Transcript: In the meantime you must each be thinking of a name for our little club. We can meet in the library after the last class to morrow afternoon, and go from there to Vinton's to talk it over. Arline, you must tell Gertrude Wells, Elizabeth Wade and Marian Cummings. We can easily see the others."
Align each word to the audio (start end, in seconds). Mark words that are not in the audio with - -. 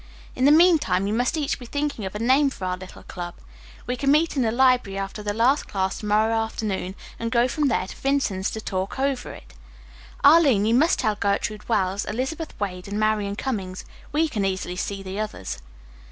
In 0.35 0.45
the 0.45 0.51
meantime 0.51 1.05
you 1.05 1.13
must 1.13 1.37
each 1.37 1.59
be 1.59 1.67
thinking 1.67 2.05
of 2.05 2.15
a 2.15 2.17
name 2.17 2.49
for 2.49 2.65
our 2.65 2.75
little 2.75 3.03
club. 3.03 3.35
We 3.85 3.95
can 3.95 4.11
meet 4.11 4.35
in 4.35 4.41
the 4.41 4.51
library 4.51 4.97
after 4.97 5.21
the 5.21 5.31
last 5.31 5.67
class 5.67 5.99
to 5.99 6.07
morrow 6.07 6.33
afternoon, 6.35 6.95
and 7.19 7.29
go 7.29 7.47
from 7.47 7.67
there 7.67 7.85
to 7.85 7.95
Vinton's 7.95 8.49
to 8.49 8.61
talk 8.61 8.93
it 8.97 9.01
over. 9.03 9.39
Arline, 10.23 10.65
you 10.65 10.73
must 10.73 10.97
tell 10.97 11.13
Gertrude 11.13 11.69
Wells, 11.69 12.05
Elizabeth 12.05 12.59
Wade 12.59 12.87
and 12.87 12.99
Marian 12.99 13.35
Cummings. 13.35 13.85
We 14.11 14.27
can 14.27 14.43
easily 14.43 14.75
see 14.75 15.03
the 15.03 15.19
others." 15.19 15.59